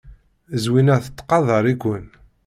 [0.63, 2.05] Zwina tettqadar-iken.